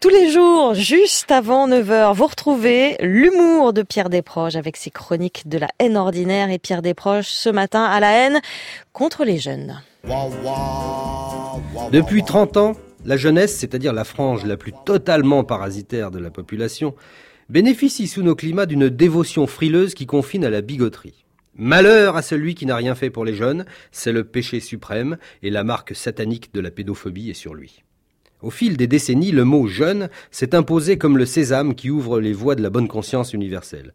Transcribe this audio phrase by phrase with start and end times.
[0.00, 5.48] Tous les jours, juste avant 9h, vous retrouvez l'humour de Pierre Desproges avec ses chroniques
[5.48, 8.40] de la haine ordinaire et Pierre Desproges ce matin à la haine
[8.92, 9.82] contre les jeunes.
[11.90, 16.94] Depuis 30 ans, la jeunesse, c'est-à-dire la frange la plus totalement parasitaire de la population,
[17.48, 21.24] bénéficie sous nos climats d'une dévotion frileuse qui confine à la bigoterie.
[21.56, 25.50] Malheur à celui qui n'a rien fait pour les jeunes, c'est le péché suprême et
[25.50, 27.82] la marque satanique de la pédophobie est sur lui.
[28.40, 32.32] Au fil des décennies, le mot jeune s'est imposé comme le sésame qui ouvre les
[32.32, 33.94] voies de la bonne conscience universelle.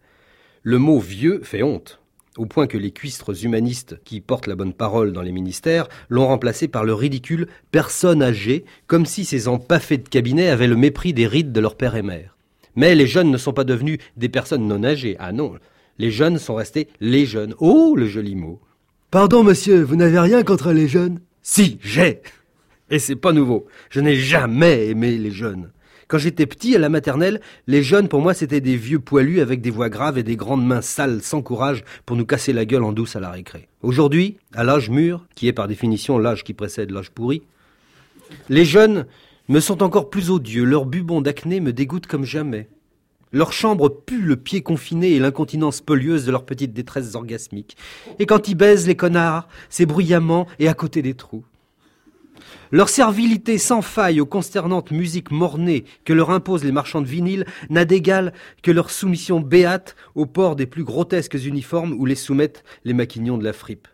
[0.63, 2.01] Le mot vieux fait honte,
[2.37, 6.27] au point que les cuistres humanistes qui portent la bonne parole dans les ministères l'ont
[6.27, 11.13] remplacé par le ridicule personne âgée, comme si ces empaffés de cabinet avaient le mépris
[11.13, 12.35] des rides de leur père et mère.
[12.75, 15.15] Mais les jeunes ne sont pas devenus des personnes non âgées.
[15.19, 15.53] Ah non,
[15.99, 17.53] les jeunes sont restés les jeunes.
[17.59, 18.59] Oh, le joli mot.
[19.11, 21.19] Pardon, monsieur, vous n'avez rien contre les jeunes?
[21.43, 22.21] Si, j'ai.
[22.93, 23.65] Et c'est pas nouveau.
[23.89, 25.71] Je n'ai jamais aimé les jeunes.
[26.07, 29.61] Quand j'étais petit à la maternelle, les jeunes pour moi c'était des vieux poilus avec
[29.61, 32.83] des voix graves et des grandes mains sales sans courage pour nous casser la gueule
[32.83, 33.67] en douce à la récré.
[33.81, 37.41] Aujourd'hui, à l'âge mûr, qui est par définition l'âge qui précède l'âge pourri,
[38.47, 39.07] les jeunes
[39.49, 42.69] me sont encore plus odieux, leurs bubons d'acné me dégoûtent comme jamais.
[43.31, 47.75] Leur chambre pue le pied confiné et l'incontinence polieuse de leurs petites détresses orgasmiques.
[48.19, 51.43] Et quand ils baisent les connards, c'est bruyamment et à côté des trous.
[52.73, 57.45] Leur servilité sans faille aux consternantes musiques mornées que leur imposent les marchands de vinyle
[57.69, 62.63] n'a d'égal que leur soumission béate au port des plus grotesques uniformes où les soumettent
[62.83, 63.87] les maquignons de la fripe.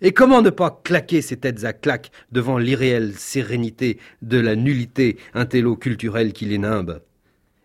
[0.00, 5.16] Et comment ne pas claquer ces têtes à claques devant l'irréelle sérénité de la nullité
[5.34, 7.02] intello-culturelle qui les nimbe?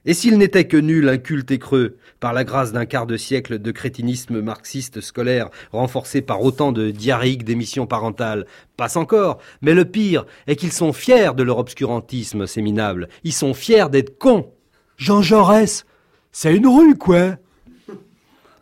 [0.06, 3.60] Et s'il n'était que nul, inculte et creux, par la grâce d'un quart de siècle
[3.60, 8.46] de crétinisme marxiste scolaire renforcé par autant de diarrhéiques d'émissions parentales,
[8.78, 13.54] passe encore, mais le pire est qu'ils sont fiers de leur obscurantisme séminable, ils sont
[13.54, 14.52] fiers d'être cons.
[14.98, 15.86] Jean Jaurès,
[16.32, 17.38] c'est une rue, quoi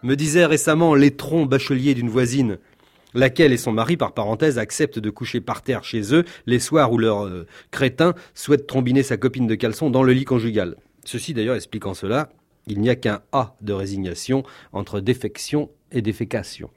[0.03, 2.59] me disait récemment l'étron bachelier d'une voisine,
[3.13, 6.91] laquelle et son mari, par parenthèse, acceptent de coucher par terre chez eux les soirs
[6.91, 10.75] où leur euh, crétin souhaite trombiner sa copine de caleçon dans le lit conjugal.
[11.07, 12.27] Ceci d'ailleurs expliquant cela,
[12.67, 16.69] il n'y a qu'un A de résignation entre défection et défécation.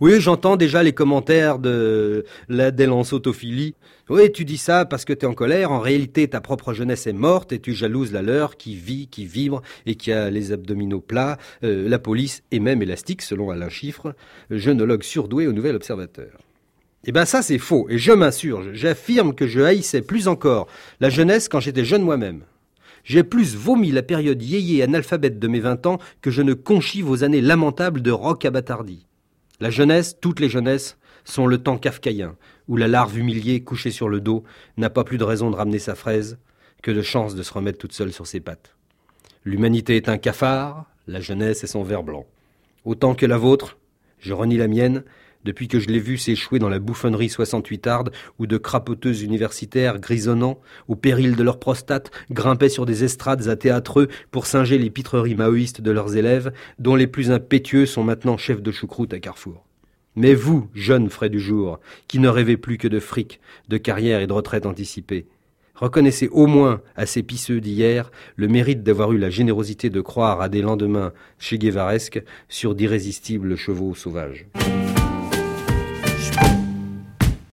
[0.00, 3.76] Oui, j'entends déjà les commentaires de la délancotophilie.
[4.08, 5.70] Oui, tu dis ça parce que tu es en colère.
[5.70, 9.26] En réalité, ta propre jeunesse est morte et tu jalouses la leur qui vit, qui
[9.26, 13.68] vibre et qui a les abdominaux plats, euh, la police et même élastique, selon Alain
[13.68, 14.16] Chiffre,
[14.50, 16.49] jeunologue surdoué au Nouvel Observateur.
[17.04, 18.70] Eh bien ça c'est faux, et je m'insurge.
[18.72, 20.66] J'affirme que je haïssais plus encore
[21.00, 22.44] la jeunesse quand j'étais jeune moi-même.
[23.04, 27.00] J'ai plus vomi la période yéyé analphabète de mes vingt ans que je ne conchis
[27.00, 29.06] vos années lamentables de rock à bâtardie.
[29.60, 32.36] La jeunesse, toutes les jeunesses, sont le temps kafkaïen,
[32.68, 34.44] où la larve humiliée, couchée sur le dos,
[34.76, 36.38] n'a pas plus de raison de ramener sa fraise
[36.82, 38.74] que de chance de se remettre toute seule sur ses pattes.
[39.44, 42.26] L'humanité est un cafard, la jeunesse est son ver blanc.
[42.84, 43.78] Autant que la vôtre,
[44.18, 45.02] je renie la mienne,
[45.44, 49.98] depuis que je l'ai vu s'échouer dans la bouffonnerie 68 arde, où de crapoteuses universitaires
[49.98, 54.90] grisonnant, au péril de leur prostate, grimpaient sur des estrades à théâtreux pour singer les
[54.90, 59.20] pitreries maoïstes de leurs élèves, dont les plus impétueux sont maintenant chefs de choucroute à
[59.20, 59.64] Carrefour.
[60.16, 64.20] Mais vous, jeunes frais du jour, qui ne rêvez plus que de fric, de carrière
[64.20, 65.26] et de retraite anticipée,
[65.80, 70.42] Reconnaissez au moins à ces pisseux d'hier le mérite d'avoir eu la générosité de croire
[70.42, 74.46] à des lendemains chez Guévaresque sur d'irrésistibles chevaux sauvages.